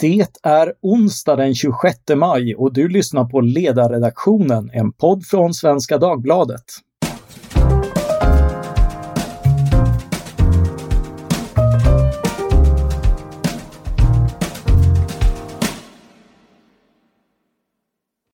[0.00, 5.98] Det är onsdag den 26 maj och du lyssnar på Ledarredaktionen, en podd från Svenska
[5.98, 6.64] Dagbladet.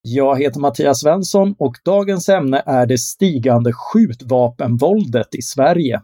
[0.03, 6.03] Jag heter Mattias Svensson och dagens ämne är det stigande skjutvapenvåldet i Sverige.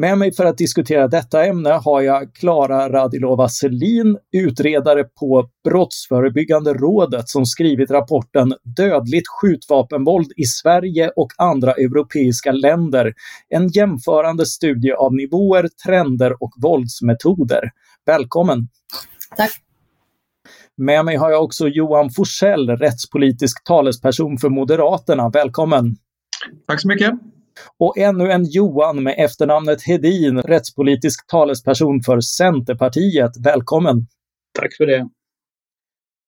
[0.00, 6.72] Med mig för att diskutera detta ämne har jag Klara Radilova Selin, utredare på Brottsförebyggande
[6.72, 13.12] rådet som skrivit rapporten Dödligt skjutvapenvåld i Sverige och andra europeiska länder.
[13.48, 17.70] En jämförande studie av nivåer, trender och våldsmetoder.
[18.06, 18.68] Välkommen!
[19.36, 19.50] Tack!
[20.76, 25.28] Med mig har jag också Johan Forsell, rättspolitisk talesperson för Moderaterna.
[25.28, 25.96] Välkommen!
[26.66, 27.29] Tack så mycket!
[27.78, 33.30] Och ännu en Johan med efternamnet Hedin, rättspolitisk talesperson för Centerpartiet.
[33.44, 34.06] Välkommen!
[34.58, 35.08] Tack för det!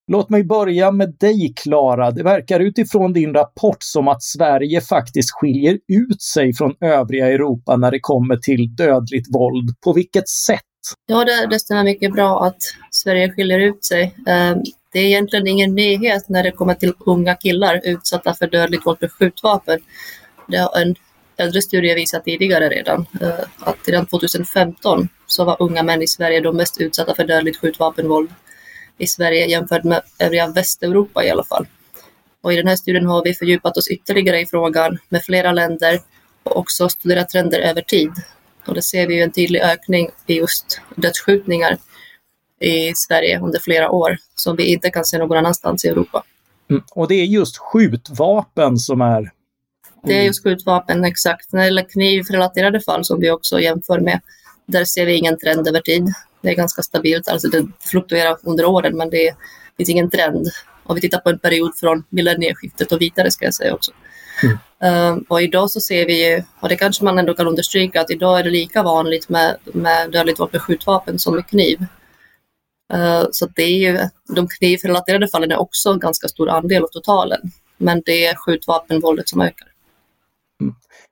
[0.06, 2.10] Låt mig börja med dig, Klara.
[2.10, 7.76] Det verkar utifrån din rapport som att Sverige faktiskt skiljer ut sig från övriga Europa
[7.76, 9.80] när det kommer till dödligt våld.
[9.84, 10.60] På vilket sätt?
[11.06, 12.56] Ja, det, det stämmer mycket bra att
[12.90, 14.14] Sverige skiljer ut sig.
[14.26, 14.58] Ehm,
[14.92, 18.98] det är egentligen ingen nyhet när det kommer till unga killar utsatta för dödligt våld
[19.00, 19.80] med skjutvapen.
[20.48, 20.94] Det har en
[21.36, 26.40] äldre studier visat tidigare redan eh, att redan 2015 så var unga män i Sverige
[26.40, 28.30] de mest utsatta för dödligt skjutvapenvåld
[28.98, 31.66] i Sverige jämfört med övriga Västeuropa i alla fall.
[32.42, 36.00] Och I den här studien har vi fördjupat oss ytterligare i frågan med flera länder
[36.42, 38.12] och också studerat trender över tid.
[38.66, 41.78] Och det ser vi ju en tydlig ökning i just dödsskjutningar
[42.60, 46.24] i Sverige under flera år som vi inte kan se någon annanstans i Europa.
[46.70, 46.82] Mm.
[46.90, 49.32] Och det är just skjutvapen som är
[50.02, 51.52] det är just skjutvapen, exakt.
[51.52, 54.20] När det gäller knivrelaterade fall som vi också jämför med,
[54.66, 56.12] där ser vi ingen trend över tid.
[56.40, 59.34] Det är ganska stabilt, alltså det fluktuerar under åren men det
[59.76, 60.48] finns ingen trend.
[60.84, 63.92] Om vi tittar på en period från millennieskiftet och vidare ska jag säga också.
[64.42, 65.12] Mm.
[65.12, 68.10] Um, och idag så ser vi ju, och det kanske man ändå kan understryka, att
[68.10, 71.78] idag är det lika vanligt med, med dödligt våld med skjutvapen som med kniv.
[72.94, 73.98] Uh, så det är ju,
[74.34, 77.40] de knivrelaterade fallen är också en ganska stor andel av totalen.
[77.76, 79.71] Men det är skjutvapenvåldet som ökar.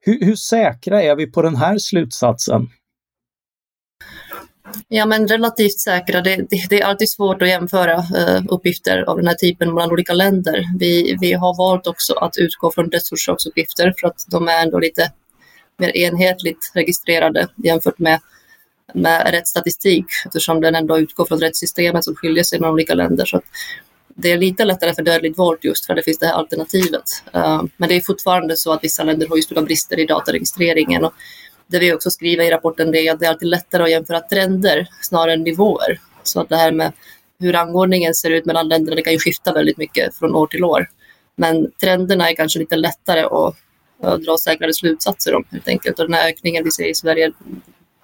[0.00, 2.68] Hur, hur säkra är vi på den här slutsatsen?
[4.88, 6.20] Ja, men relativt säkra.
[6.20, 9.90] Det, det, det, är alltid svårt att jämföra eh, uppgifter av den här typen mellan
[9.90, 10.64] olika länder.
[10.78, 15.12] Vi, vi har valt också att utgå från dödsorsaksuppgifter för att de är ändå lite
[15.78, 18.20] mer enhetligt registrerade jämfört med,
[18.94, 23.24] med rättsstatistik eftersom den ändå utgår från rättssystemet som skiljer sig mellan olika länder.
[23.24, 23.40] Så
[24.22, 27.02] det är lite lättare för dödligt våld just för det finns det här alternativet.
[27.32, 31.04] Eh, men det är fortfarande så att vissa länder har ju stora brister i dataregistreringen.
[31.04, 31.12] Och
[31.66, 34.88] det vi också skriver i rapporten är att det är alltid lättare att jämföra trender
[35.02, 36.00] snarare än nivåer.
[36.22, 36.92] Så att det här med
[37.38, 40.64] hur rangordningen ser ut mellan länderna, det kan ju skifta väldigt mycket från år till
[40.64, 40.88] år.
[41.36, 43.56] Men trenderna är kanske lite lättare att,
[44.24, 45.98] dra säkrare slutsatser om helt enkelt.
[45.98, 47.32] Och den här ökningen vi ser i Sverige,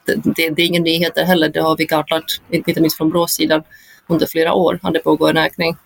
[0.06, 1.48] det, det, det är ingen nyheter heller.
[1.48, 3.62] Det har vi kartlagt, inte minst från Brås sida,
[4.06, 5.76] under flera år har det pågått en ökning.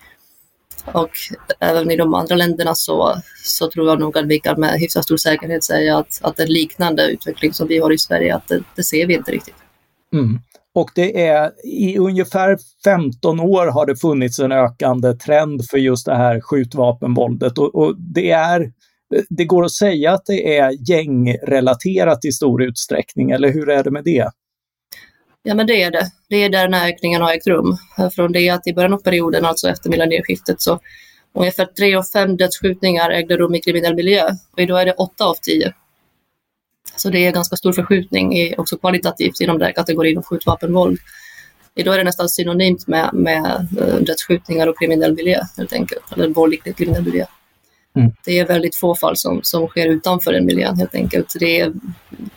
[0.86, 1.10] Och
[1.60, 3.14] även i de andra länderna så,
[3.44, 6.52] så tror jag nog att vi kan med hyfsat stor säkerhet säga att, att en
[6.52, 9.54] liknande utveckling som vi har i Sverige, att det, det ser vi inte riktigt.
[10.12, 10.38] Mm.
[10.74, 16.06] Och det är i ungefär 15 år har det funnits en ökande trend för just
[16.06, 18.72] det här skjutvapenvåldet och, och det är
[19.28, 23.90] det går att säga att det är gängrelaterat i stor utsträckning, eller hur är det
[23.90, 24.30] med det?
[25.42, 26.10] Ja, men det är det.
[26.28, 27.76] Det är där den här ökningen har ägt rum.
[28.14, 30.80] Från det att i början av perioden, alltså efter millennieskiftet, så
[31.32, 35.24] ungefär tre av fem dödsskjutningar ägde rum i kriminell miljö och idag är det åtta
[35.24, 35.72] av tio.
[36.96, 40.98] Så det är ganska stor förskjutning i, också kvalitativt inom den här kategorin av skjutvapenvåld.
[41.74, 46.28] Idag är det nästan synonymt med, med eh, dödsskjutningar och kriminell miljö helt enkelt, eller
[46.28, 47.24] våld i kriminell miljö.
[47.96, 48.12] Mm.
[48.24, 51.32] Det är väldigt få fall som, som sker utanför den miljön helt enkelt.
[51.40, 51.72] Det är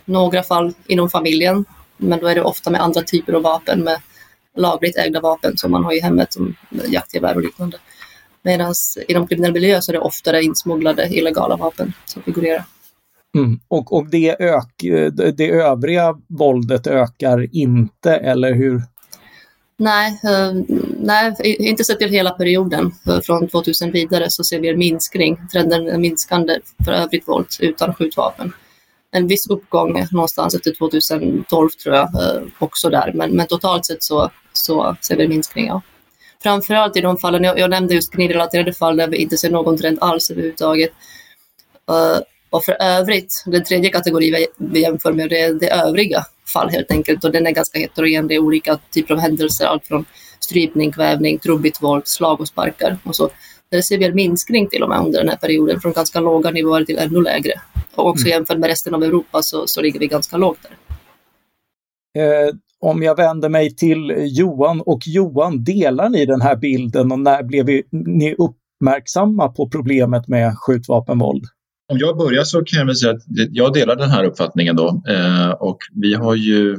[0.05, 1.65] några fall inom familjen
[1.97, 3.97] men då är det ofta med andra typer av vapen, med
[4.57, 6.55] lagligt ägda vapen som man har i hemmet, som
[6.87, 7.77] jaktgevär och liknande.
[8.41, 8.73] Medan
[9.07, 12.63] inom kriminell miljö så är det oftare insmugglade illegala vapen som figurerar.
[13.37, 13.59] Mm.
[13.67, 14.83] Och, och det, ök,
[15.35, 18.81] det övriga våldet ökar inte, eller hur?
[19.77, 20.63] Nej, uh,
[20.99, 22.91] nej inte sett till hela perioden.
[23.23, 25.37] Från 2000 vidare så ser vi en minskning.
[25.51, 28.53] Trenden är minskande för övrigt våld utan skjutvapen
[29.13, 33.11] en viss uppgång någonstans efter 2012 tror jag eh, också där.
[33.13, 35.81] Men, men totalt sett så, så ser vi minskningar.
[36.43, 39.77] Framförallt i de fallen, jag, jag nämnde just knivrelaterade fall där vi inte ser någon
[39.77, 40.91] trend alls överhuvudtaget.
[41.91, 46.25] Uh, och för övrigt, den tredje kategorin vi, vi jämför med, det är det övriga
[46.53, 47.23] fall helt enkelt.
[47.23, 50.05] Och den är ganska heterogen, det är olika typer av händelser, allt från
[50.39, 52.97] strypning, kvävning, trubbigt våld, slag och sparkar.
[53.03, 53.29] Och så.
[53.71, 56.51] Där ser vi en minskning till och med under den här perioden från ganska låga
[56.51, 57.53] nivåer till ännu lägre.
[57.95, 58.37] Och också mm.
[58.37, 60.77] jämfört med resten av Europa så, så ligger vi ganska lågt där.
[62.23, 67.19] Eh, om jag vänder mig till Johan och Johan, delar ni den här bilden och
[67.19, 71.43] när blev ni uppmärksamma på problemet med skjutvapenvåld?
[71.91, 75.01] Om jag börjar så kan jag väl säga att jag delar den här uppfattningen då
[75.09, 76.77] eh, och vi har ju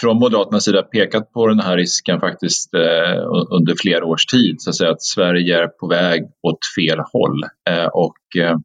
[0.00, 4.70] från Moderaternas sida pekat på den här risken faktiskt eh, under flera års tid, så
[4.70, 7.42] att, säga, att Sverige är på väg åt fel håll.
[7.70, 8.56] Eh, och, eh,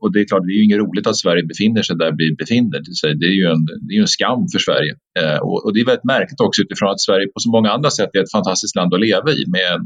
[0.00, 2.36] och det är klart, det är ju inget roligt att Sverige befinner sig där vi
[2.42, 3.10] befinner sig.
[3.20, 4.92] Det är ju en, det är en skam för Sverige.
[5.20, 7.90] Eh, och, och, det är väldigt märkligt också utifrån att Sverige på så många andra
[7.90, 9.82] sätt är ett fantastiskt land att leva i med en,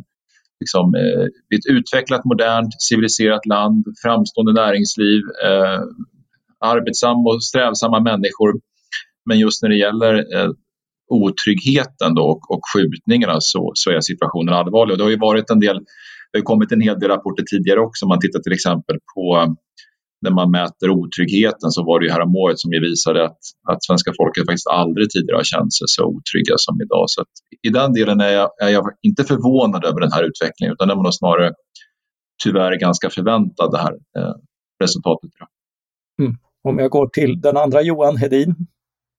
[0.63, 1.25] liksom, eh,
[1.57, 5.81] ett utvecklat, modernt, civiliserat land, framstående näringsliv, eh,
[6.75, 8.53] arbetsamma och strävsamma människor
[9.27, 10.51] men just när det gäller eh,
[11.11, 14.93] otryggheten då och, och skjutningarna så, så är situationen allvarlig.
[14.93, 15.79] Och det har ju varit en del,
[16.33, 18.05] det har kommit en hel del rapporter tidigare också.
[18.05, 19.57] Om man tittar till exempel på
[20.23, 24.13] när man mäter otryggheten så var det ju häromåret som ju visade att, att svenska
[24.17, 27.05] folket faktiskt aldrig tidigare har känt sig så otrygga som idag.
[27.07, 27.25] Så
[27.63, 30.95] I den delen är jag, är jag, inte förvånad över den här utvecklingen utan det
[30.95, 31.53] var nog snarare
[32.45, 34.35] tyvärr ganska förväntad det här eh,
[34.83, 35.31] resultatet.
[36.21, 36.33] Mm.
[36.69, 38.55] Om jag går till den andra Johan Hedin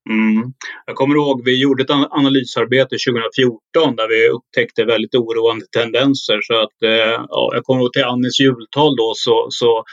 [0.09, 0.53] Mm.
[0.85, 6.39] Jag kommer ihåg vi gjorde ett analysarbete 2014 där vi upptäckte väldigt oroande tendenser.
[6.41, 9.83] Så att, eh, ja, jag kommer ihåg till Annis jultal då så, så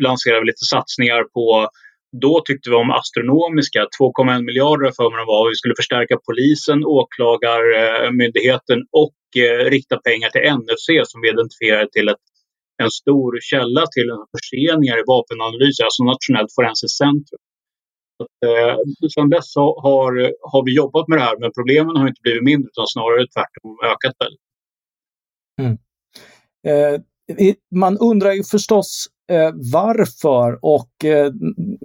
[0.00, 1.68] lanserade vi lite satsningar på
[2.22, 5.48] då tyckte vi om astronomiska, 2,1 miljarder för mig var.
[5.52, 12.08] Vi skulle förstärka polisen, åklagarmyndigheten och eh, rikta pengar till NFC som vi identifierade till
[12.08, 12.24] ett,
[12.82, 17.42] en stor källa till förseningar i vapenanalyser, alltså Nationellt forensiskt centrum.
[18.46, 18.76] Eh,
[19.14, 19.50] sedan dess
[19.86, 20.12] har,
[20.52, 23.72] har vi jobbat med det här men problemen har inte blivit mindre utan snarare tvärtom
[23.92, 24.44] ökat väldigt.
[25.62, 25.74] Mm.
[26.68, 26.96] Eh,
[27.84, 31.32] man undrar ju förstås eh, varför och eh,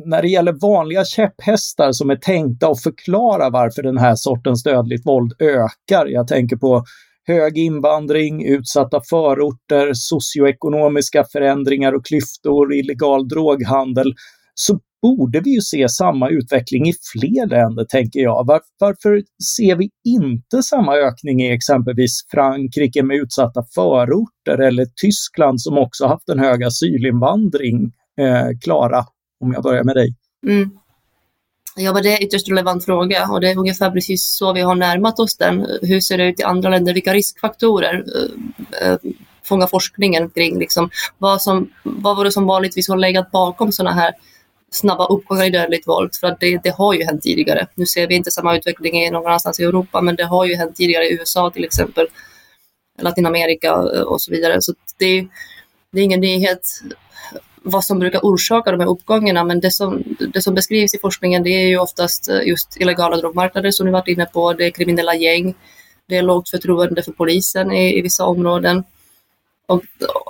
[0.05, 5.05] när det gäller vanliga käpphästar som är tänkta att förklara varför den här sortens dödligt
[5.05, 6.05] våld ökar.
[6.05, 6.83] Jag tänker på
[7.27, 14.13] hög invandring, utsatta förorter, socioekonomiska förändringar och klyftor, illegal droghandel,
[14.61, 18.47] så borde vi ju se samma utveckling i fler länder, tänker jag.
[18.47, 19.23] Var, varför
[19.57, 26.07] ser vi inte samma ökning i exempelvis Frankrike med utsatta förorter eller Tyskland som också
[26.07, 27.91] haft en hög asylinvandring?
[28.21, 29.05] Eh, Klara,
[29.39, 30.15] om jag börjar med dig.
[30.47, 30.69] Mm.
[31.75, 34.61] Ja, men det är en ytterst relevant fråga och det är ungefär precis så vi
[34.61, 35.65] har närmat oss den.
[35.81, 36.93] Hur ser det ut i andra länder?
[36.93, 38.05] Vilka riskfaktorer
[38.81, 38.97] eh, eh
[39.43, 40.59] fångar forskningen kring?
[40.59, 44.13] Liksom, vad, som, vad var det som vanligtvis har legat bakom sådana här
[44.71, 46.15] snabba uppgångar i dödligt våld.
[46.19, 47.67] För att det, det, har ju hänt tidigare.
[47.75, 50.75] Nu ser vi inte samma utveckling någon annanstans i Europa, men det har ju hänt
[50.75, 52.07] tidigare i USA till exempel,
[53.01, 54.61] Latinamerika eh, och så vidare.
[54.61, 55.27] Så det,
[55.91, 56.61] det är ingen nyhet
[57.63, 61.43] vad som brukar orsaka de här uppgångarna, men det som, det som beskrivs i forskningen
[61.43, 64.71] det är ju oftast eh, just illegala drogmarknader som du varit inne på, det är
[64.71, 65.55] kriminella gäng,
[66.07, 68.83] det är lågt förtroende för polisen i, i vissa områden
[69.67, 69.83] och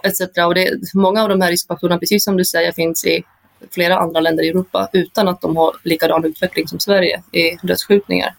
[0.04, 0.22] etc.
[0.48, 3.24] Och det, många av de här riskfaktorerna, precis som du säger, finns i
[3.72, 8.36] flera andra länder i Europa utan att de har likadan utveckling som Sverige i dödsskjutningar.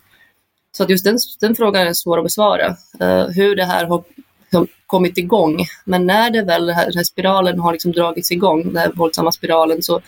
[0.77, 2.69] Så att just den, den frågan är svår att besvara,
[3.03, 4.05] uh, hur det här har
[4.43, 5.67] liksom kommit igång.
[5.85, 8.93] Men när det väl, den här, den här spiralen har liksom dragits igång, den här
[8.95, 10.01] våldsamma spiralen, så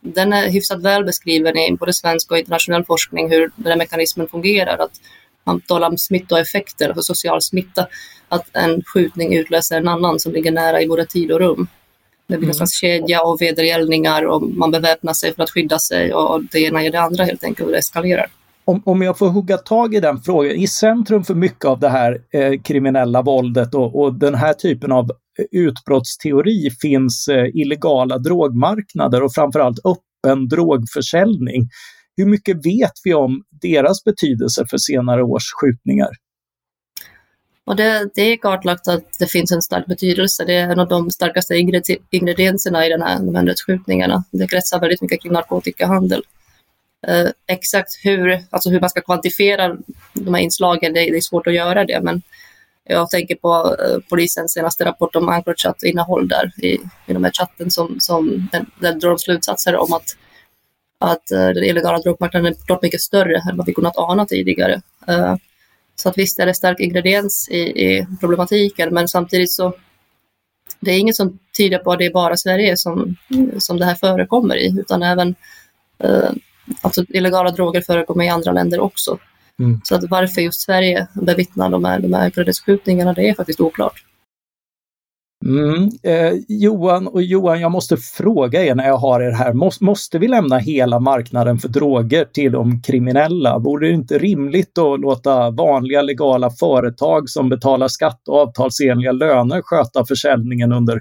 [0.00, 4.28] den är hyfsat väl beskriven i både svensk och internationell forskning hur den här mekanismen
[4.28, 4.78] fungerar.
[4.78, 5.00] Att
[5.44, 7.86] man talar om smittoeffekter, alltså social smitta,
[8.28, 11.68] att en skjutning utlöser en annan som ligger nära i både tid och rum.
[12.28, 12.66] Det blir mm.
[12.66, 16.92] kedja av vedergällningar och man beväpnar sig för att skydda sig och det ena ger
[16.92, 18.26] det andra helt enkelt och det eskalerar.
[18.64, 21.88] Om, om jag får hugga tag i den frågan, i centrum för mycket av det
[21.88, 25.10] här eh, kriminella våldet och, och, den här typen av
[25.52, 31.68] utbrottsteori finns eh, illegala drogmarknader och framförallt öppen drogförsäljning.
[32.16, 36.10] Hur mycket vet vi om deras betydelse för senare års skjutningar?
[37.66, 40.44] Och det, det är kartlagt att det finns en stark betydelse.
[40.44, 41.54] Det är en av de starkaste
[42.10, 44.24] ingredienserna i den här, de här rättsskjutningarna.
[44.30, 46.22] Det kretsar väldigt mycket kring narkotikahandel.
[47.06, 49.76] Eh, exakt hur, alltså hur man ska kvantifiera
[50.12, 52.00] de här inslagen, det, det är svårt att göra det.
[52.02, 52.22] Men
[52.84, 57.70] jag tänker på eh, polisens senaste rapport om Anchorchat-innehåll där i, i de här chatten
[57.70, 58.48] som, som
[58.80, 60.16] där drar de slutsatser om att,
[60.98, 64.82] att eh, den illegala drogmarknaden är klart mycket större än vad vi kunnat ana tidigare.
[65.10, 65.36] Uh,
[65.96, 69.74] så att visst är det stark ingrediens i, i problematiken, men samtidigt så
[70.80, 73.16] det är inget som tyder på att det är bara Sverige som,
[73.58, 75.34] som det här förekommer i, utan även
[75.98, 76.30] eh,
[76.80, 79.18] alltså illegala droger förekommer i andra länder också.
[79.58, 79.80] Mm.
[79.84, 84.04] Så att varför just Sverige bevittnar de här, de här gräddskjutningarna, det är faktiskt oklart.
[85.46, 85.88] Mm.
[86.02, 89.52] Eh, Johan och Johan, jag måste fråga er när jag har er här.
[89.52, 93.58] Måste, måste vi lämna hela marknaden för droger till de kriminella?
[93.58, 99.62] Vore det inte rimligt att låta vanliga legala företag som betalar skatt och avtalsenliga löner
[99.64, 101.00] sköta försäljningen under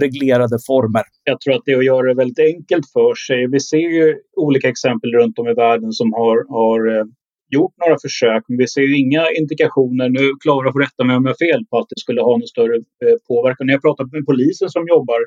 [0.00, 1.02] reglerade former?
[1.24, 3.46] Jag tror att det är att göra det väldigt enkelt för sig.
[3.50, 7.04] Vi ser ju olika exempel runt om i världen som har, har eh,
[7.50, 11.24] gjort några försök, men vi ser ju inga indikationer, nu Klara får rätta mig om
[11.24, 13.66] jag har fel, på att det skulle ha någon större eh, påverkan.
[13.66, 15.20] När jag pratar med polisen som jobbar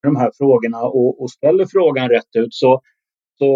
[0.00, 2.80] med de här frågorna och, och ställer frågan rätt ut så,
[3.38, 3.50] så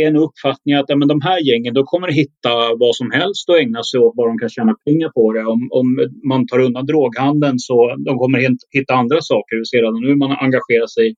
[0.00, 2.52] är en uppfattning att ja, men de här gängen de kommer hitta
[2.82, 5.44] vad som helst och ägna sig åt vad de kan tjäna pengar på det.
[5.54, 5.86] Om, om
[6.30, 8.38] man tar undan droghandeln så de kommer
[8.78, 9.56] hitta andra saker.
[9.56, 11.14] Vi ser redan nu man engagerar sig i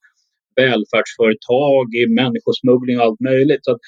[0.61, 3.63] välfärdsföretag, i människosmuggling och allt möjligt.
[3.63, 3.79] Så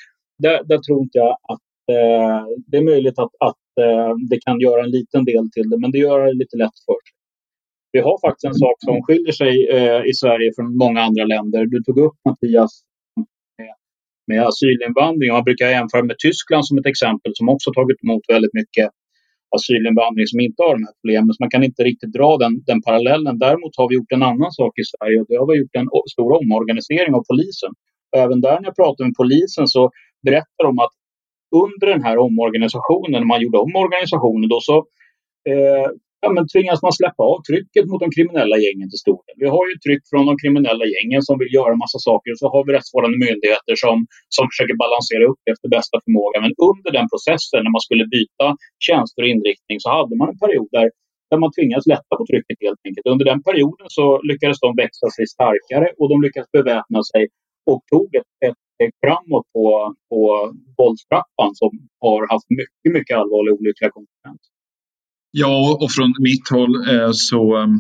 [0.45, 4.61] där, där tror inte jag att Eh, det är möjligt att, att eh, det kan
[4.61, 7.17] göra en liten del till det, men det gör det lite lätt för sig.
[7.93, 11.67] Vi har faktiskt en sak som skiljer sig eh, i Sverige från många andra länder.
[11.67, 12.73] Du tog upp Mattias
[13.59, 13.75] med,
[14.31, 15.33] med asylinvandring.
[15.33, 18.89] Man brukar jämföra med Tyskland som ett exempel som också tagit emot väldigt mycket
[19.57, 21.31] asylinvandring som inte har de här problemen.
[21.35, 23.39] Så man kan inte riktigt dra den, den parallellen.
[23.39, 25.89] Däremot har vi gjort en annan sak i Sverige och det har vi gjort en
[26.15, 27.73] stor omorganisering av polisen.
[28.11, 29.83] Och även där när jag pratar med polisen så
[30.27, 30.95] berättar de att
[31.65, 34.77] under den här omorganisationen, när man gjorde om organisationen, då så
[35.51, 35.89] eh,
[36.25, 39.37] ja, men tvingas man släppa av trycket mot de kriminella gängen till stor del.
[39.43, 42.47] Vi har ju tryck från de kriminella gängen som vill göra massa saker och så
[42.55, 43.97] har vi rättsvårdande myndigheter som,
[44.37, 46.39] som försöker balansera upp efter bästa förmåga.
[46.45, 48.47] Men under den processen, när man skulle byta
[48.87, 50.87] tjänster och inriktning, så hade man en period där,
[51.31, 53.07] där man tvingades lätta på trycket helt enkelt.
[53.13, 57.23] Under den perioden så lyckades de växa sig starkare och de lyckades beväpna sig
[57.71, 60.21] och tog ett, ett Eh, framåt på, på
[60.79, 61.71] våldstrappan som
[62.01, 64.53] har haft mycket, mycket allvarliga olyckliga konsekvenser.
[65.33, 67.79] Ja, och från mitt håll eh, så ehm,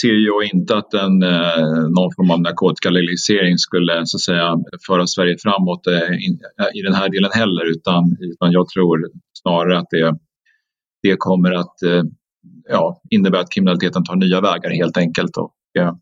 [0.00, 5.06] ser jag inte att en, eh, någon form av narkotikalegalisering skulle så att säga, föra
[5.06, 9.10] Sverige framåt eh, in, eh, i den här delen heller utan, utan jag tror
[9.42, 10.18] snarare att det,
[11.02, 12.02] det kommer att eh,
[12.68, 15.36] ja, innebära att kriminaliteten tar nya vägar helt enkelt.
[15.36, 15.92] Och, eh,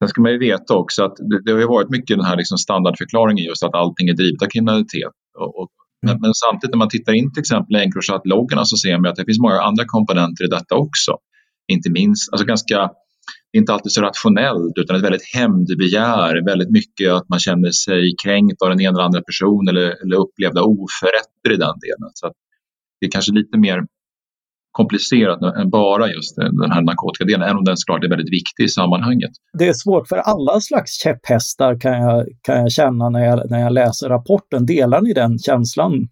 [0.00, 2.58] Sen ska man ju veta också att det, det har varit mycket den här liksom
[2.58, 5.14] standardförklaringen just att allting är drivet av kriminalitet.
[5.38, 5.68] Och, och,
[6.02, 6.20] men, mm.
[6.22, 9.40] men, samtidigt när man tittar in till exempel Encrochat-loggarna så ser man att det finns
[9.40, 11.12] många andra komponenter i detta också.
[11.72, 12.90] Inte minst, alltså ganska,
[13.58, 18.62] inte alltid så rationellt utan ett väldigt hämndbegär, väldigt mycket att man känner sig kränkt
[18.62, 22.10] av den ena eller andra personen eller, eller upplevda oförrätter i den delen.
[22.14, 22.32] Så
[23.00, 23.78] det är kanske lite mer
[24.72, 28.68] komplicerat än bara just den här narkotikadelen, även om den såklart är väldigt viktig i
[28.68, 29.30] sammanhanget.
[29.58, 33.60] Det är svårt för alla slags käpphästar kan jag, kan jag känna när jag, när
[33.60, 34.66] jag läser rapporten.
[34.66, 36.08] Delar ni den känslan?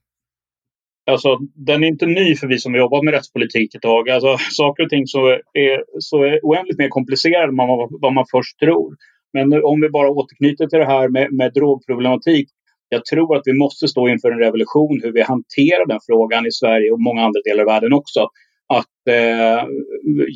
[1.10, 4.10] Alltså, den är inte ny för vi som jobbar med rättspolitik ett tag.
[4.10, 8.24] Alltså, saker och ting så är, så är oändligt mer komplicerade än vad, vad man
[8.30, 8.96] först tror.
[9.32, 12.48] Men om vi bara återknyter till det här med, med drogproblematik.
[12.88, 16.52] Jag tror att vi måste stå inför en revolution hur vi hanterar den frågan i
[16.52, 18.20] Sverige och många andra delar av världen också
[18.68, 19.60] att eh,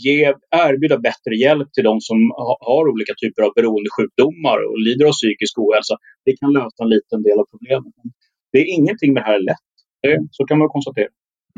[0.06, 0.18] ge,
[0.66, 5.14] erbjuda bättre hjälp till de som ha, har olika typer av beroendesjukdomar och lider av
[5.20, 5.94] psykisk ohälsa.
[6.26, 7.94] Det kan lösa en liten del av problemet.
[8.52, 9.68] Det är ingenting med det här är lätt.
[10.02, 11.10] Det, så kan man konstatera.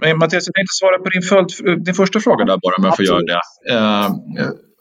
[0.02, 1.50] Men Mattias, jag tänkte svara på din, följd,
[1.86, 3.42] din första fråga där bara om jag får göra det.
[3.74, 4.08] Eh,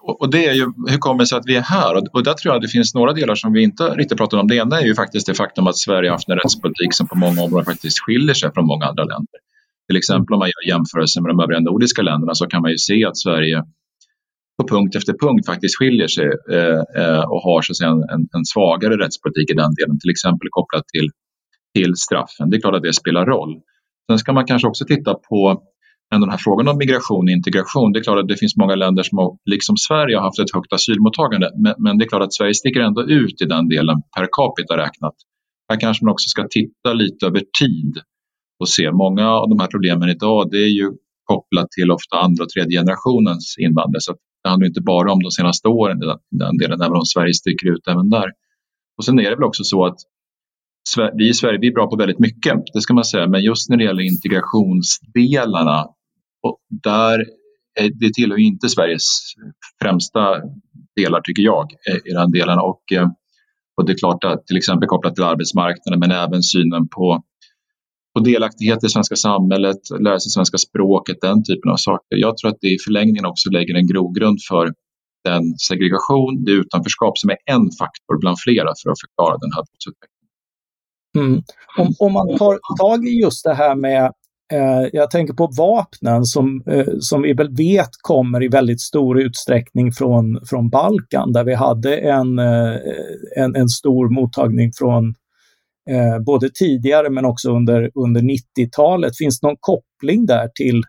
[0.06, 1.96] och det är ju hur kommer det sig att vi är här?
[1.96, 4.48] Och, och där tror jag det finns några delar som vi inte riktigt pratar om.
[4.48, 7.18] Det ena är ju faktiskt det faktum att Sverige har haft en rättspolitik som på
[7.18, 9.40] många områden faktiskt skiljer sig från många andra länder.
[9.88, 12.78] Till exempel om man gör jämförelser med de övriga nordiska länderna så kan man ju
[12.78, 13.64] se att Sverige
[14.58, 18.22] på punkt efter punkt faktiskt skiljer sig eh, eh, och har så att säga, en,
[18.38, 21.08] en, svagare rättspolitik i den delen, till exempel kopplat till,
[21.76, 22.50] till straffen.
[22.50, 23.54] Det är klart att det spelar roll.
[24.10, 25.64] Sen ska man kanske också titta på
[26.12, 27.92] den här frågan om migration och integration.
[27.92, 30.74] Det är klart att det finns många länder som liksom Sverige har haft ett högt
[30.74, 34.28] asylmottagande men, men det är klart att Sverige sticker ändå ut i den delen per
[34.38, 35.16] capita räknat.
[35.70, 37.94] Här kanske man också ska titta lite över tid
[38.60, 38.92] och se.
[38.92, 40.92] Många av de här problemen idag det är ju
[41.24, 44.02] kopplat till ofta andra och tredje generationens invandrare.
[44.02, 47.34] Så det handlar inte bara om de senaste åren i den, delen, även om Sverige
[47.34, 48.28] sticker ut även där.
[48.98, 49.98] Och sen är det väl också så att
[51.14, 53.70] vi i Sverige vi är bra på väldigt mycket, det ska man säga, men just
[53.70, 55.88] när det gäller integrationsdelarna,
[56.44, 57.20] och där
[57.80, 59.34] är, det tillhör inte Sveriges
[59.82, 60.42] främsta
[60.96, 62.60] delar tycker jag eh, i den delen.
[62.60, 63.10] Och, eh,
[63.78, 67.24] och det är klart att till exempel kopplat till arbetsmarknaden men även synen på
[68.14, 72.18] på delaktighet i det svenska samhället, lära sig svenska språket, den typen av saker.
[72.26, 74.74] Jag tror att det i förlängningen också lägger en grogrund för
[75.24, 79.64] den segregation, det utanförskap som är en faktor bland flera för att förklara den här
[79.68, 80.24] brottsutvecklingen.
[81.18, 81.44] Mm.
[81.80, 84.12] Om, om man tar tag i just det här med
[84.54, 89.22] Eh, jag tänker på vapnen som, eh, som vi väl vet kommer i väldigt stor
[89.22, 92.76] utsträckning från, från Balkan där vi hade en, eh,
[93.38, 95.14] en, en stor mottagning från
[95.90, 99.18] Eh, både tidigare men också under, under 90-talet.
[99.18, 100.84] Finns det någon koppling där till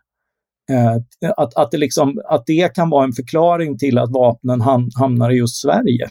[0.71, 0.95] eh,
[1.37, 5.31] att, att, det liksom, att det kan vara en förklaring till att vapnen ham, hamnar
[5.31, 6.09] i just Sverige?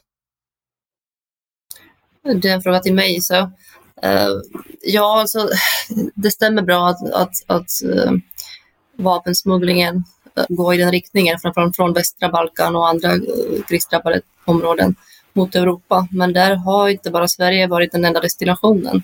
[2.41, 3.21] Det är en fråga till mig.
[3.21, 3.51] Så
[4.05, 4.41] Uh,
[4.81, 5.49] ja, alltså,
[6.15, 8.11] det stämmer bra att, att, att uh,
[8.97, 10.03] vapensmugglingen
[10.49, 13.09] går i den riktningen, framförallt från västra Balkan och andra
[13.67, 14.95] krigsdrabbade områden
[15.33, 16.07] mot Europa.
[16.11, 19.03] Men där har inte bara Sverige varit den enda destinationen.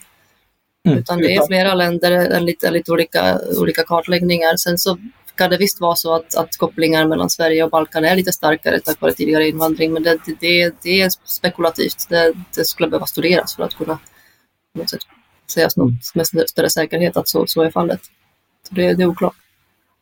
[0.86, 4.58] Mm, utan det är flera länder, lite, lite olika, olika kartläggningar.
[4.58, 4.98] Sen så
[5.36, 8.80] kan det visst vara så att, att kopplingar mellan Sverige och Balkan är lite starkare
[8.80, 12.10] tack vare tidigare invandring, men det, det, det är spekulativt.
[12.10, 14.00] Det, det skulle behöva studeras för att kunna
[15.54, 18.02] sägas något med större säkerhet att så, så är fallet.
[18.68, 19.36] Så det, det är oklart.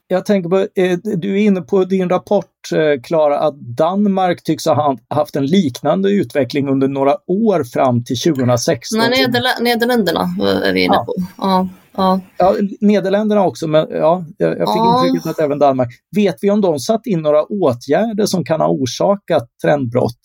[0.09, 4.65] Jag tänker på, eh, du är inne på din rapport, eh, Klara, att Danmark tycks
[4.65, 8.99] ha haft en liknande utveckling under några år fram till 2016.
[8.99, 10.29] Nej, Nederl Nederländerna
[10.65, 11.05] är vi inne ja.
[11.05, 11.13] på.
[11.37, 12.19] Ja, ja.
[12.37, 15.05] ja, Nederländerna också, men ja, jag, jag fick ja.
[15.05, 15.89] intrycket att även Danmark.
[16.15, 20.21] Vet vi om de satt in några åtgärder som kan ha orsakat trendbrott?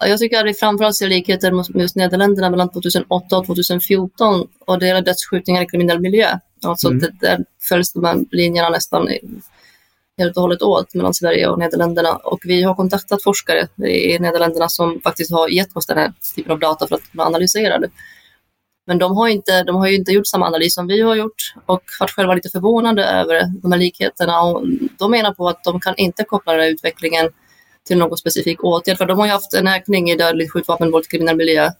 [0.00, 4.78] Jag tycker att vi framförallt ser likheter med just Nederländerna mellan 2008 och 2014 och
[4.78, 6.38] det gäller dödsskjutningar i kriminell miljö.
[6.64, 7.00] Alltså mm.
[7.00, 9.08] det, där följs de här linjerna nästan
[10.18, 12.16] helt och hållet åt mellan Sverige och Nederländerna.
[12.16, 16.52] Och vi har kontaktat forskare i Nederländerna som faktiskt har gett oss den här typen
[16.52, 17.90] av data för att kunna analysera det.
[18.86, 21.54] Men de har, inte, de har ju inte gjort samma analys som vi har gjort
[21.66, 24.42] och varit själva lite förvånade över de här likheterna.
[24.42, 24.66] Och
[24.98, 27.28] de menar på att de kan inte koppla den här utvecklingen
[27.86, 28.98] till någon specifik åtgärd.
[28.98, 31.70] För de har ju haft en ökning i dödligt skjutvapenvåld i kriminell miljö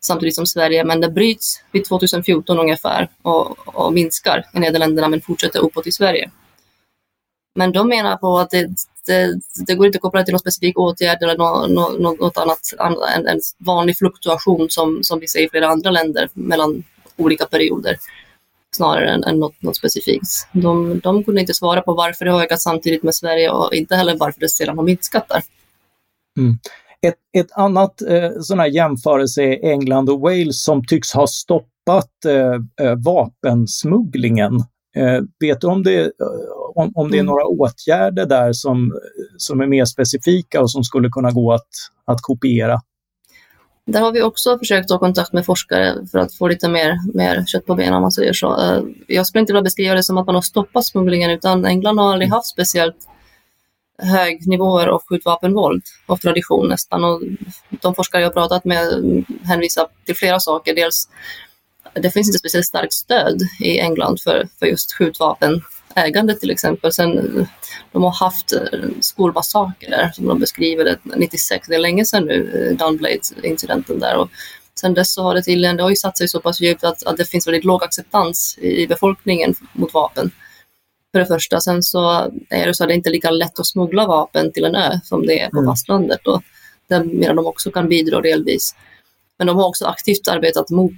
[0.00, 5.20] samtidigt som Sverige, men det bryts vid 2014 ungefär och, och minskar i Nederländerna men
[5.20, 6.30] fortsätter uppåt i Sverige.
[7.54, 8.68] Men de menar på att det,
[9.06, 12.60] det, det går inte att koppla till någon specifik åtgärd eller något, något, något annat
[13.16, 16.84] än en vanlig fluktuation som, som vi ser i flera andra länder mellan
[17.16, 17.98] olika perioder
[18.76, 20.48] snarare än, än något, något specifikt.
[20.52, 23.96] De, de kunde inte svara på varför det har ökat samtidigt med Sverige och inte
[23.96, 25.42] heller varför det sedan har minskat där.
[26.38, 26.58] Mm.
[27.06, 32.24] Ett, ett annat eh, sån här jämförelse är England och Wales som tycks ha stoppat
[32.26, 34.54] eh, eh vapensmugglingen.
[34.96, 36.10] Eh, vet du om det, eh,
[36.74, 37.26] om, om det är mm.
[37.26, 38.92] några åtgärder där som,
[39.36, 41.68] som är mer specifika och som skulle kunna gå att,
[42.04, 42.80] att kopiera?
[43.86, 47.44] Där har vi också försökt ta kontakt med forskare för att få lite mer, mer
[47.46, 48.60] kött på benen om man säger så.
[48.60, 51.98] Eh, jag skulle inte vilja beskriva det som att man har stoppat smugglingen utan England
[51.98, 52.96] har aldrig haft speciellt
[54.02, 57.04] hög nivåer av skjutvapenvåld av tradition nästan.
[57.04, 57.22] Och
[57.70, 58.84] de forskare jag pratat med
[59.44, 60.74] hänvisar till flera saker.
[60.74, 61.08] Dels
[61.94, 66.92] det finns inte speciellt starkt stöd i England för, för just skjutvapenägande till exempel.
[66.92, 67.46] Sen,
[67.92, 72.24] de har haft eh, skolmassaker där som de beskriver det 96, det är länge sedan
[72.24, 74.16] nu, eh, Dunblade-incidenten där.
[74.16, 74.28] Och
[74.80, 77.06] sen dess så har det tydligen, det har ju satt sig så pass djupt att,
[77.06, 80.30] att det finns väldigt låg acceptans i befolkningen mot vapen.
[81.12, 81.60] För det första.
[81.60, 84.74] Sen så är det så att det inte lika lätt att smuggla vapen till en
[84.74, 85.70] ö som det är på mm.
[85.70, 86.26] fastlandet.
[86.26, 86.42] Och
[86.88, 88.74] där menar de också kan bidra delvis.
[89.38, 90.92] Men de har också aktivt arbetat mot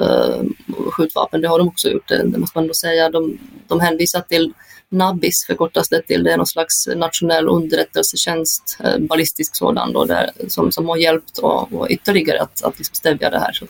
[0.00, 0.42] uh,
[0.90, 3.10] skjutvapen, det har de också gjort, det, det måste man ändå säga.
[3.10, 4.52] De, de hänvisar till
[4.88, 10.30] NABIS förkortas det till, det är någon slags nationell underrättelsetjänst, eh, ballistisk sådan, då, där,
[10.48, 13.52] som, som har hjälpt och, och ytterligare att, att liksom stävja det här.
[13.52, 13.66] Så,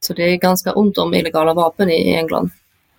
[0.00, 2.50] så det är ganska ont om illegala vapen i, i England.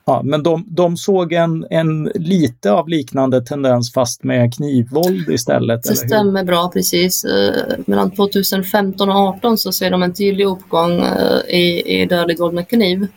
[0.10, 5.84] Ja, men de, de såg en, en lite av liknande tendens fast med knivvåld istället?
[5.84, 7.26] Det stämmer bra, precis.
[7.26, 12.40] Eh, mellan 2015 och 2018 så ser de en tydlig uppgång eh, i, i dödligt
[12.40, 13.08] våld med kniv.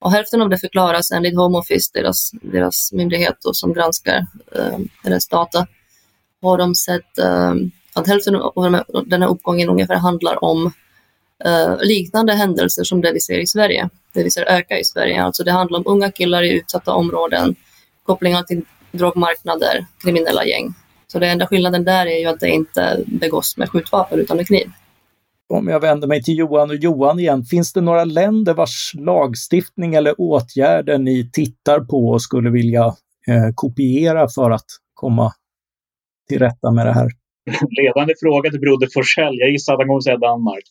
[0.00, 4.26] Och hälften av det förklaras enligt Home Office, deras, deras myndighet då, som granskar
[4.56, 5.66] eh, deras data,
[6.42, 7.54] har de sett eh,
[7.94, 10.72] att hälften av den här uppgången ungefär handlar om
[11.44, 15.22] eh, liknande händelser som det vi ser i Sverige, det vi ser öka i Sverige.
[15.22, 17.54] Alltså det handlar om unga killar i utsatta områden,
[18.02, 20.74] kopplingar till drogmarknader, kriminella gäng.
[21.06, 24.46] Så den enda skillnaden där är ju att det inte begås med skjutvapen utan med
[24.46, 24.70] kniv.
[25.48, 29.94] Om jag vänder mig till Johan och Johan igen, finns det några länder vars lagstiftning
[29.94, 32.84] eller åtgärder ni tittar på och skulle vilja
[33.28, 35.32] eh, kopiera för att komma
[36.28, 37.10] till rätta med det här?
[37.70, 39.38] Ledande fråga till Broder Forsell.
[39.38, 40.64] Jag gissar att han kommer säga Danmark.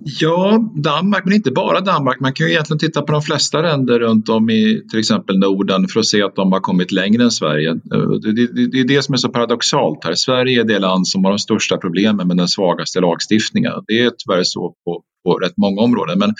[0.00, 2.20] Ja, Danmark, men inte bara Danmark.
[2.20, 5.88] Man kan ju egentligen titta på de flesta länder runt om i till exempel Norden
[5.88, 7.70] för att se att de har kommit längre än Sverige.
[7.70, 10.14] Eh, det, det, det är det som är så paradoxalt här.
[10.14, 13.72] Sverige är det land som har de största problemen med den svagaste lagstiftningen.
[13.86, 16.18] Det är tyvärr så på, på rätt många områden.
[16.18, 16.34] Men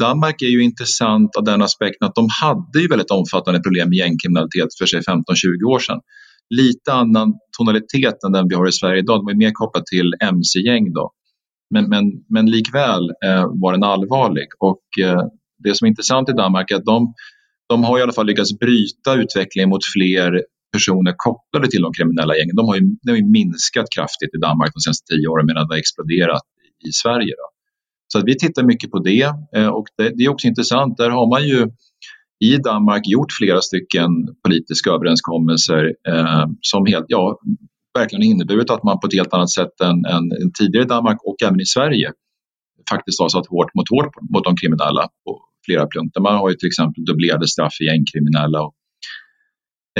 [0.00, 3.98] Danmark är ju intressant av den aspekten att de hade ju väldigt omfattande problem med
[3.98, 5.22] gängkriminalitet för sig 15-20
[5.66, 6.00] år sedan.
[6.50, 9.20] Lite annan tonalitet än den vi har i Sverige idag.
[9.26, 11.12] De är mer kopplat till mc-gäng då.
[11.70, 15.22] Men, men, men likväl eh, var den allvarlig och eh,
[15.58, 17.14] det som är intressant i Danmark är att de,
[17.68, 22.36] de har i alla fall lyckats bryta utvecklingen mot fler personer kopplade till de kriminella
[22.36, 22.56] gängen.
[22.56, 25.68] De har ju, de har ju minskat kraftigt i Danmark de senaste tio åren medan
[25.68, 26.42] det har exploderat
[26.88, 27.32] i Sverige.
[27.40, 27.46] Då.
[28.12, 30.96] Så att vi tittar mycket på det eh, och det, det, är också intressant.
[30.96, 31.66] Där har man ju
[32.44, 34.10] i Danmark gjort flera stycken
[34.44, 37.40] politiska överenskommelser eh, som helt, ja,
[37.98, 41.18] verkligen inneburit att man på ett helt annat sätt än, än, än tidigare i Danmark
[41.28, 42.12] och även i Sverige
[42.90, 45.30] faktiskt har satt hårt mot hårt mot de kriminella på
[45.66, 46.20] flera punkter.
[46.20, 48.74] Man har ju till exempel dubblerade straff för gängkriminella och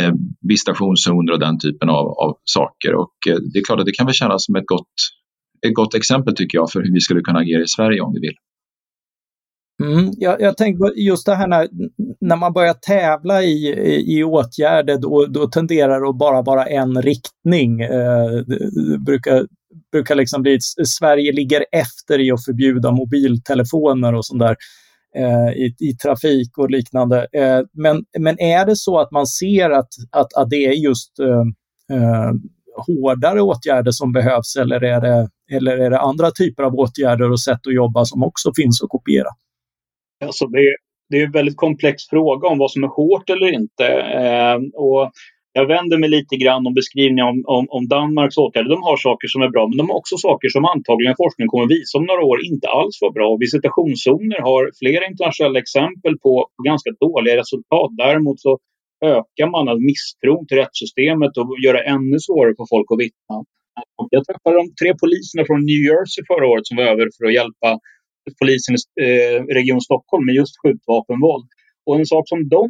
[0.01, 0.13] eh,
[0.49, 2.95] visitationszoner och den typen av, av saker.
[2.95, 4.95] Och eh, det är klart att det kan väl kännas som ett gott,
[5.67, 8.21] ett gott exempel tycker jag för hur vi skulle kunna agera i Sverige om vi
[8.21, 8.37] vill.
[9.83, 11.69] Mm, jag, jag tänker på just det här när,
[12.21, 16.67] när man börjar tävla i, i, i åtgärder, då, då tenderar det att bara vara
[16.67, 17.81] en riktning.
[17.81, 19.47] Eh, det brukar,
[19.93, 20.59] brukar liksom bli
[20.99, 24.57] Sverige ligger efter i att förbjuda mobiltelefoner och sånt där
[25.17, 27.27] eh, i, i trafik och liknande.
[27.33, 31.19] Eh, men, men är det så att man ser att, att, att det är just
[31.19, 32.33] eh, eh
[32.87, 37.41] hårdare åtgärder som behövs eller är, det, eller är det andra typer av åtgärder och
[37.41, 39.29] sätt att jobba som också finns att kopiera?
[40.25, 40.77] Alltså det,
[41.11, 43.87] det är en väldigt komplex fråga om vad som är hårt eller inte.
[44.21, 45.13] Eh, och
[45.59, 48.71] jag vänder mig lite grann om beskrivningen om, om, om, Danmarks åtgärder.
[48.77, 51.69] De har saker som är bra, men de har också saker som antagligen forskningen kommer
[51.77, 53.29] visa om några år inte alls var bra.
[53.47, 57.91] Visitationszoner har flera internationella exempel på, på ganska dåliga resultat.
[58.05, 58.53] Däremot så
[59.17, 63.37] ökar man misstron till rättssystemet och gör det ännu svårare för folk att vittna.
[64.15, 67.39] Jag träffade de tre poliserna från New Jersey förra året som var över för att
[67.39, 67.69] hjälpa
[68.41, 71.49] polisen i eh, Region Stockholm med just skjutvapenvåld.
[71.87, 72.65] Och en sak som de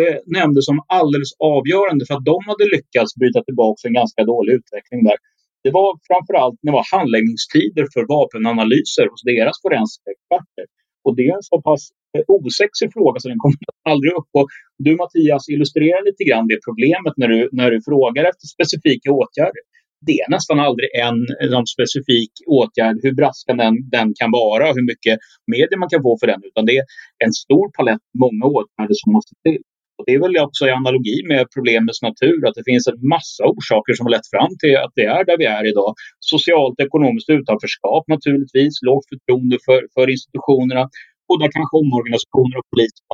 [0.00, 4.52] eh, nämnde som alldeles avgörande för att de hade lyckats bryta tillbaka en ganska dålig
[4.58, 5.18] utveckling där.
[5.64, 10.66] Det var framförallt det var handläggningstider för vapenanalyser hos deras forensiska experter.
[11.04, 11.82] Och det är en så pass
[12.14, 13.58] eh, osexig fråga så den kommer
[13.92, 14.30] aldrig upp.
[14.38, 14.48] Och
[14.86, 19.62] du Mattias illustrerar lite grann det problemet när du, när du frågar efter specifika åtgärder
[20.06, 24.64] det är nästan aldrig en, eh, någon specifik åtgärd, hur braskande den, den kan vara
[24.68, 25.14] och hur mycket
[25.54, 26.84] medier man kan få för den, utan det är
[27.24, 29.62] en stor palett, många åtgärder som måste till.
[29.98, 33.42] Och det är väl också i analogi med problemets natur, att det finns en massa
[33.52, 35.90] orsaker som har lett fram till att det är där vi är idag.
[36.32, 40.84] Socialt, ekonomiskt utanförskap naturligtvis, lågt förtroende för, för institutionerna
[41.28, 43.04] och där kanske omorganisationer och poliser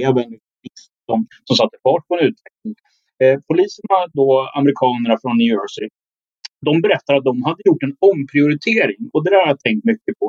[0.00, 0.28] även
[1.06, 2.74] som, som satte fart på en utveckling.
[3.22, 4.26] Eh, poliserna, då
[4.58, 5.88] amerikanerna från New Jersey,
[6.68, 10.14] de berättar att de hade gjort en omprioritering och det där har jag tänkt mycket
[10.20, 10.26] på.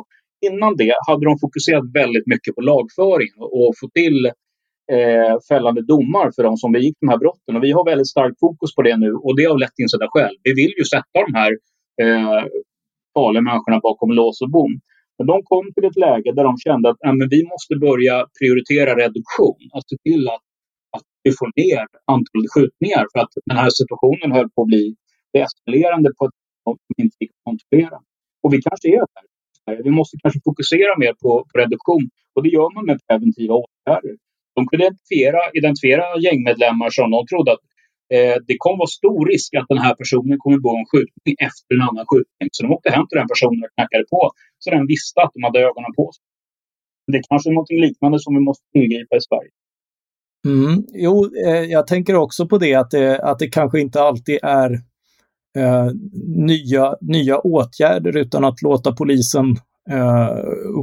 [0.48, 4.20] Innan det hade de fokuserat väldigt mycket på lagföring och få till
[4.96, 7.56] eh, fällande domar för de som begick de här brotten.
[7.56, 10.36] Och vi har väldigt starkt fokus på det nu och det av lätt insedda skäl.
[10.44, 11.52] Vi vill ju sätta de här
[12.04, 12.44] eh,
[13.16, 14.74] farliga människorna bakom lås och bom.
[15.18, 18.16] Men de kom till ett läge där de kände att äh, men vi måste börja
[18.40, 19.62] prioritera reduktion.
[19.76, 20.46] Att se till att
[21.26, 21.84] vi får ner
[22.14, 24.86] antalet skjutningar för att den här situationen höll på att bli
[25.44, 27.98] eskalerande på ett sätt som inte gick att kontrollera.
[28.44, 29.26] Och vi kanske är där.
[29.68, 33.54] Eh, vi måste kanske fokusera mer på, på reduktion och det gör man med preventiva
[33.64, 34.16] åtgärder.
[34.56, 37.64] De kunde identifiera, identifiera gängmedlemmar som de trodde att
[38.16, 41.72] eh, det kommer vara stor risk att den här personen kommer begå en skjutning efter
[41.76, 42.48] en annan skjutning.
[42.56, 44.22] Så de åkte hem till den personen och knackade på
[44.62, 46.24] så den visste att de hade ögonen på sig.
[47.12, 49.54] Det är kanske är något liknande som vi måste tillgripa i Sverige.
[50.46, 54.40] Mm, jo, eh, jag tänker också på det att, det att det kanske inte alltid
[54.44, 54.72] är
[55.58, 55.88] eh,
[56.36, 59.46] nya, nya åtgärder utan att låta polisen
[59.92, 60.38] eh,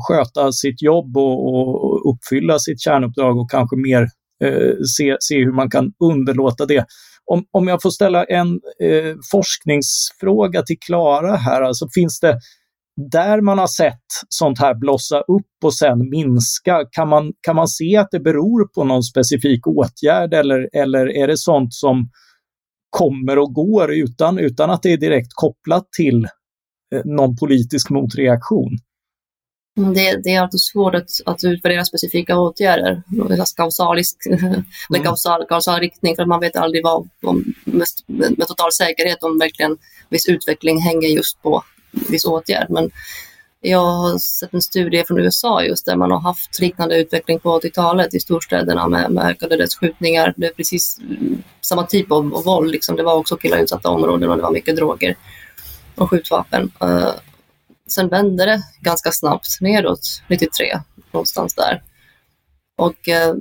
[0.08, 4.08] sköta sitt jobb och, och, uppfylla sitt kärnuppdrag och kanske mer
[4.44, 6.84] eh, se, se hur man kan underlåta det.
[7.24, 12.38] Om, om jag får ställa en eh, forskningsfråga till Klara här, alltså finns det
[13.08, 17.68] där man har sett sånt här blossa upp och sen minska, kan man, kan man
[17.68, 22.10] se att det beror på någon specifik åtgärd eller, eller är det sånt som
[22.90, 26.24] kommer och går utan, utan att det är direkt kopplat till
[26.94, 28.78] eh, någon politisk motreaktion?
[29.78, 33.02] Mm, det, det, är alltid svårt att, att utvärdera specifika åtgärder,
[33.56, 34.62] kausalisk, mm.
[34.88, 39.38] med kausal, kausal riktning, för man vet aldrig vad, om, med, med total säkerhet om
[39.38, 42.66] verkligen viss utveckling hänger just på viss åtgärd.
[42.70, 42.90] Men
[43.60, 47.60] jag har sett en studie från USA just där man har haft liknande utveckling på
[47.60, 50.34] 80-talet i storstäderna med, med ökade dödsskjutningar.
[50.36, 52.70] Det är precis mm, samma typ av, av våld.
[52.70, 52.96] Liksom.
[52.96, 55.16] Det var också killar i utsatta områden och det var mycket droger
[55.94, 56.72] och skjutvapen.
[56.84, 57.10] Uh,
[57.88, 60.80] sen vände det ganska snabbt nedåt, 93,
[61.12, 61.82] någonstans där.
[62.76, 63.34] Och uh,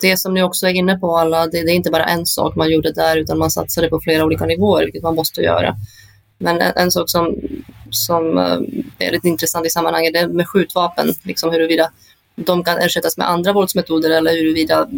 [0.00, 2.56] det som ni också är inne på alla, det, det, är inte bara en sak
[2.56, 5.76] man gjorde där utan man satsade på flera olika nivåer, vilket man måste göra.
[6.38, 7.34] Men en, en sak som,
[7.90, 11.90] som eh, är lite intressant i sammanhanget det är med skjutvapen, liksom huruvida
[12.34, 14.88] de kan ersättas med andra våldsmetoder eller huruvida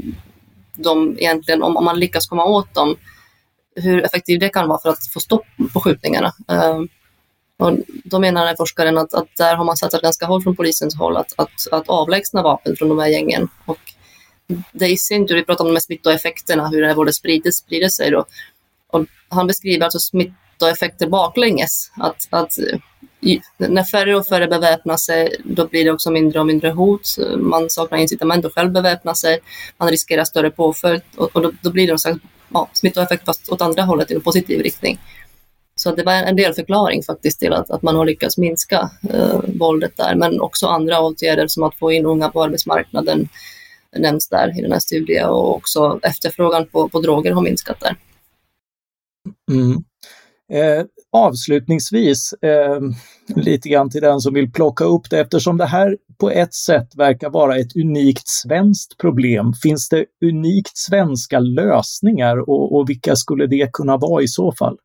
[0.75, 2.97] de egentligen, om, om man lyckas komma åt dem,
[3.77, 6.33] hur effektivt det kan vara för att få stopp på skjutningarna.
[6.53, 6.85] Uh,
[7.59, 10.97] och då menar den forskaren att, att där har man satsat ganska hårt från polisens
[10.97, 13.49] håll att, att, att avlägsna vapen från de här gängen.
[13.65, 13.79] Och
[14.73, 17.51] det i sin tur, vi pratar om de här smittoeffekterna, hur det här våldet sprider,
[17.51, 18.11] sprider sig.
[18.11, 18.25] Då.
[18.89, 19.99] Och han beskriver alltså
[20.59, 21.91] nettoeffekter baklänges.
[21.97, 26.47] Att, att eh, när färre och färre beväpnar sig, då blir det också mindre och
[26.47, 27.17] mindre hot.
[27.37, 29.41] Man saknar incitament att själv beväpna sig.
[29.79, 32.19] Man riskerar större påföljd och, och då, då, blir det en slags
[32.53, 34.99] ja, smittoeffekt fast åt andra hållet i en positiv riktning.
[35.77, 39.41] Så det var en del förklaring faktiskt till att, att man har lyckats minska eh,
[39.61, 43.29] våldet där, men också andra åtgärder som att få in unga på arbetsmarknaden
[43.97, 47.97] nämns där i den här studien och också efterfrågan på, på droger har minskat där.
[49.51, 49.85] Mm.
[50.53, 52.81] Eh, avslutningsvis, eh,
[53.37, 56.89] lite grann till den som vill plocka upp det, eftersom det här på ett sätt
[56.97, 59.53] verkar vara ett unikt svenskt problem.
[59.63, 64.77] Finns det unikt svenska lösningar och, och vilka skulle det kunna vara i så fall?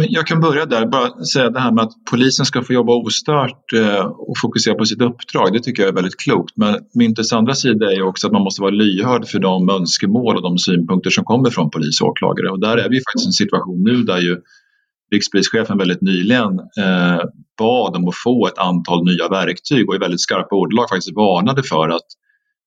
[0.00, 3.72] Jag kan börja där, bara säga det här med att polisen ska få jobba ostört
[3.74, 5.52] eh, och fokusera på sitt uppdrag.
[5.52, 6.56] Det tycker jag är väldigt klokt.
[6.56, 10.36] Men myntets andra sida är ju också att man måste vara lyhörd för de önskemål
[10.36, 12.50] och de synpunkter som kommer från polis och åklagare.
[12.50, 14.36] Och där är vi faktiskt i en situation nu där ju
[15.12, 17.20] rikspolischefen väldigt nyligen eh,
[17.58, 21.62] bad om att få ett antal nya verktyg och i väldigt skarpa ordalag faktiskt varnade
[21.62, 22.08] för att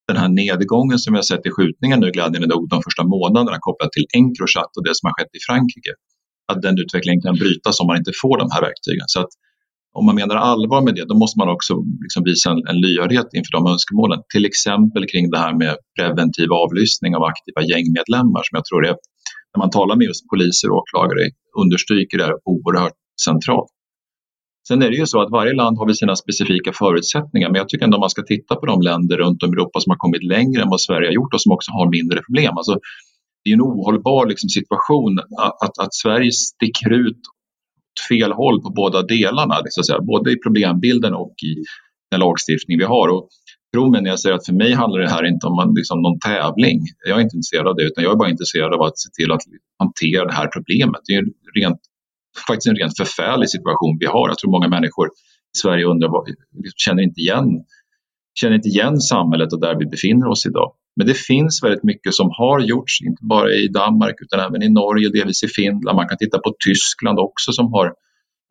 [0.07, 3.57] den här nedgången som vi har sett i skjutningen nu glädjande nog de första månaderna
[3.59, 5.93] kopplat till Encrochat och det som har skett i Frankrike
[6.51, 9.07] att den utvecklingen kan brytas om man inte får de här verktygen.
[9.07, 9.31] Så att
[9.93, 11.73] om man menar allvar med det, då måste man också
[12.05, 14.19] liksom visa en, en lyhördhet inför de önskemålen.
[14.33, 18.95] Till exempel kring det här med preventiv avlyssning av aktiva gängmedlemmar som jag tror är,
[19.51, 21.21] när man talar med just poliser och åklagare,
[21.63, 23.71] understryker det här oerhört centralt.
[24.67, 27.69] Sen är det ju så att varje land har väl sina specifika förutsättningar, men jag
[27.69, 30.23] tycker ändå man ska titta på de länder runt om i Europa som har kommit
[30.23, 32.53] längre än vad Sverige har gjort och som också har mindre problem.
[32.57, 32.75] Alltså,
[33.43, 35.19] det är en ohållbar liksom, situation
[35.65, 37.21] att, att Sverige sticker ut
[38.09, 40.01] fel håll på båda delarna, så att säga.
[40.01, 41.53] både i problembilden och i
[42.11, 43.07] den lagstiftning vi har.
[43.15, 43.29] Och
[43.73, 46.19] tro mig när jag säger att för mig handlar det här inte om liksom, någon
[46.19, 46.79] tävling.
[47.07, 49.31] Jag är inte intresserad av det, utan jag är bara intresserad av att se till
[49.31, 49.43] att
[49.83, 51.01] hantera det här problemet.
[51.07, 51.23] Det är
[51.59, 51.79] rent,
[52.47, 54.27] faktiskt en rent förfärlig situation vi har.
[54.29, 55.07] Jag tror många människor
[55.55, 56.09] i Sverige undrar,
[56.85, 57.47] känner inte igen
[58.39, 60.73] känner inte igen samhället och där vi befinner oss idag.
[60.95, 64.69] Men det finns väldigt mycket som har gjorts, inte bara i Danmark utan även i
[64.69, 65.95] Norge och delvis i Finland.
[65.95, 67.87] Man kan titta på Tyskland också som har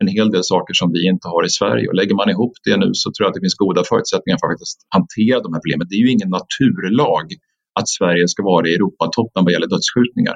[0.01, 1.85] en hel del saker som vi inte har i Sverige.
[1.89, 4.47] Och lägger man ihop det nu så tror jag att det finns goda förutsättningar för
[4.53, 4.61] att
[4.97, 5.87] hantera de här problemen.
[5.89, 7.25] Det är ju ingen naturlag
[7.79, 10.35] att Sverige ska vara i Europatoppen vad gäller dödsskjutningar.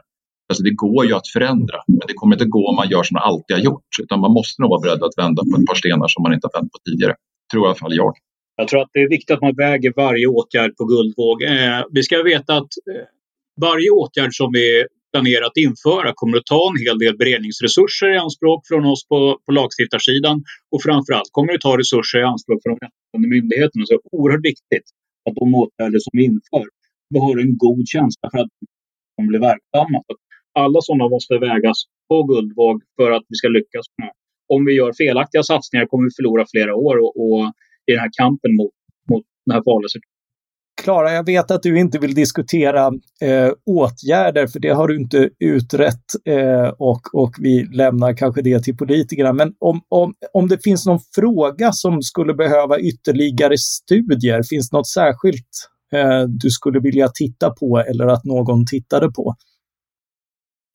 [0.50, 3.14] Alltså det går ju att förändra, men det kommer inte gå om man gör som
[3.18, 3.92] man alltid har gjort.
[4.04, 6.48] Utan man måste nog vara beredd att vända på ett par stenar som man inte
[6.48, 7.16] har vänt på tidigare.
[7.52, 8.14] Tror i alla fall jag.
[8.56, 11.44] Jag tror att det är viktigt att man väger varje åtgärd på guldvåg.
[11.44, 13.06] Eh, vi ska veta att eh,
[13.62, 18.18] varje åtgärd som vi planerar att införa kommer att ta en hel del beredningsresurser i
[18.26, 20.38] anspråk från oss på, på lagstiftarsidan
[20.72, 23.82] och framförallt kommer det ta resurser i anspråk från de rättsvårdande myndigheterna.
[23.86, 24.88] Så det är oerhört viktigt
[25.26, 26.66] att de åtgärder som vi inför,
[27.14, 28.54] vi har en god känsla för att
[29.18, 30.00] de blir verksamma.
[30.64, 31.78] Alla sådana måste vägas
[32.10, 33.86] på guldvåg för att vi ska lyckas.
[34.54, 37.44] Om vi gör felaktiga satsningar kommer vi förlora flera år och, och
[37.88, 38.72] i den här kampen mot,
[39.10, 39.90] mot den här farliga
[40.82, 42.88] Klara, jag vet att du inte vill diskutera
[43.22, 48.64] eh, åtgärder, för det har du inte utrett eh, och, och vi lämnar kanske det
[48.64, 49.34] till politikerna.
[49.34, 54.78] Men om, om, om det finns någon fråga som skulle behöva ytterligare studier, finns det
[54.78, 55.50] något särskilt
[55.94, 59.36] eh, du skulle vilja titta på eller att någon tittade på?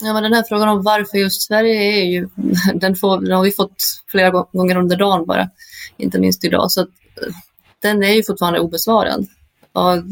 [0.03, 2.29] Ja, men den här frågan om varför just Sverige är ju,
[2.75, 5.51] den, får, den har vi fått flera gånger under dagen bara,
[5.97, 6.71] inte minst idag.
[6.71, 7.35] Så att, eh,
[7.83, 9.27] den är ju fortfarande obesvarad.
[9.73, 10.03] Och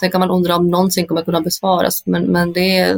[0.00, 2.96] sen kan man undra om någonsin kommer kunna besvaras, men, men det är,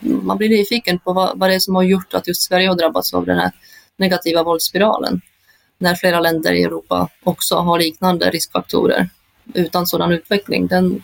[0.00, 2.76] man blir nyfiken på vad, vad det är som har gjort att just Sverige har
[2.76, 3.52] drabbats av den här
[3.96, 5.20] negativa våldsspiralen.
[5.78, 9.08] När flera länder i Europa också har liknande riskfaktorer
[9.54, 10.66] utan sådan utveckling.
[10.66, 11.02] Den,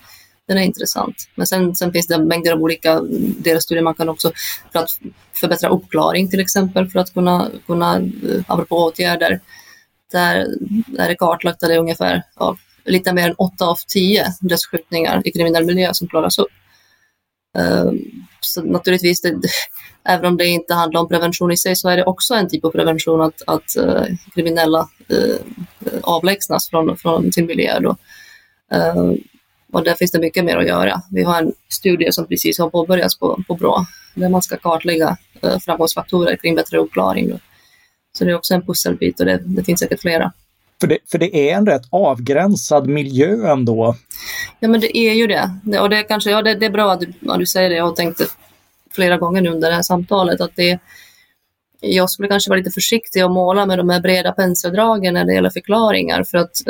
[0.48, 1.28] den är intressant.
[1.34, 3.00] Men sen, sen finns det mängder av olika
[3.38, 4.32] delstudier man kan också
[4.72, 4.90] för att
[5.34, 9.40] förbättra uppklaring till exempel för att kunna, kunna eh, apropå åtgärder,
[10.12, 10.36] där
[10.98, 15.22] är det kartlagt att det är ungefär av lite mer än 8 av 10 dödsskjutningar
[15.24, 16.52] i kriminell miljö som klaras upp.
[17.58, 17.98] Ehm,
[18.40, 19.40] så naturligtvis, det,
[20.04, 22.64] även om det inte handlar om prevention i sig, så är det också en typ
[22.64, 24.04] av prevention att, att uh,
[24.34, 25.36] kriminella uh,
[26.02, 27.80] avlägsnas från, från sin miljö.
[27.80, 27.96] Då.
[28.72, 29.18] Ehm,
[29.72, 31.02] och där finns det mycket mer att göra.
[31.10, 35.16] Vi har en studie som precis har påbörjats på, på BRÅ, där man ska kartlägga
[35.44, 37.28] uh, framgångsfaktorer kring bättre uppklaring.
[37.28, 37.38] Då.
[38.18, 40.32] Så det är också en pusselbit och det, det finns säkert flera.
[40.80, 43.96] För det, för det är en rätt avgränsad miljö ändå.
[44.60, 45.50] Ja, men det är ju det.
[45.62, 47.76] det och det, kanske, ja, det, det är bra att du, att du säger det.
[47.76, 48.20] Jag har tänkt
[48.90, 50.78] flera gånger nu under det här samtalet att det,
[51.80, 55.34] jag skulle kanske vara lite försiktig och måla med de här breda penseldragen när det
[55.34, 56.62] gäller förklaringar för att,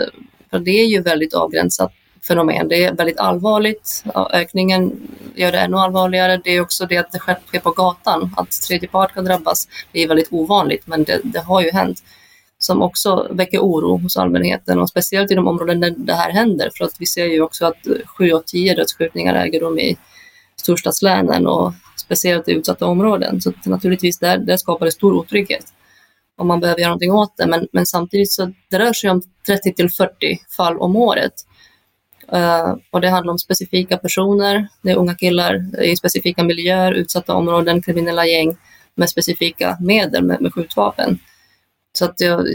[0.51, 1.93] för det är ju väldigt avgränsat
[2.29, 2.69] fenomen.
[2.69, 4.05] Det är väldigt allvarligt.
[4.33, 6.41] Ökningen gör det ännu allvarligare.
[6.45, 9.69] Det är också det att det sker på gatan, att tredje part kan drabbas.
[9.93, 12.03] Det är väldigt ovanligt, men det, det har ju hänt
[12.59, 16.71] som också väcker oro hos allmänheten och speciellt i de områden där det här händer
[16.77, 19.97] för att vi ser ju också att sju av tio dödsskjutningar äger rum i
[20.57, 23.41] storstadslänen och speciellt i utsatta områden.
[23.41, 25.65] Så naturligtvis där, där skapar det stor otrygghet
[26.39, 27.47] och man behöver göra någonting åt det.
[27.47, 31.33] Men, men samtidigt så det rör sig om 30 till 40 fall om året.
[32.33, 37.35] Uh, och det handlar om specifika personer, det är unga killar i specifika miljöer, utsatta
[37.35, 38.57] områden, kriminella gäng
[38.95, 41.19] med specifika medel med, med skjutvapen.
[41.99, 42.47] Så att jag,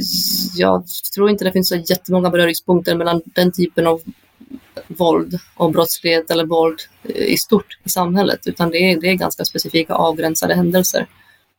[0.55, 0.83] jag
[1.15, 4.01] tror inte det finns så jättemånga beröringspunkter mellan den typen av
[4.87, 9.45] våld och brottslighet eller våld i stort i samhället, utan det är, det är ganska
[9.45, 11.07] specifika avgränsade händelser.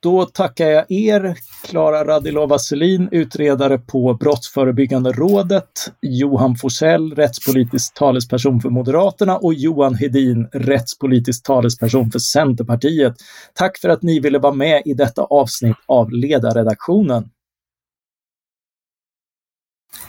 [0.02, 8.60] Då tackar jag er, Klara Radilova Selin, utredare på Brottsförebyggande rådet, Johan Forsell, rättspolitisk talesperson
[8.60, 13.14] för Moderaterna och Johan Hedin, rättspolitisk talesperson för Centerpartiet.
[13.54, 17.24] Tack för att ni ville vara med i detta avsnitt av Ledarredaktionen.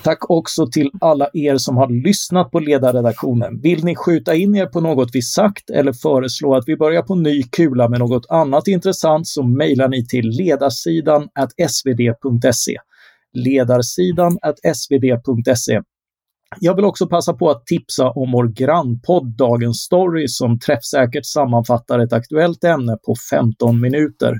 [0.04, 3.62] Tack också till alla er som har lyssnat på ledarredaktionen.
[3.62, 7.16] Vill ni skjuta in er på något vi sagt eller föreslå att vi börjar på
[7.16, 11.30] ny kula med något annat intressant så mejlar ni till ledarsidan
[11.70, 12.78] svd.se.
[13.34, 14.38] Ledarsidan
[14.74, 15.82] svd.se.
[16.60, 22.00] Jag vill också passa på att tipsa om vår grannpodd Dagens Story som träffsäkert sammanfattar
[22.00, 24.40] ett aktuellt ämne på 15 minuter.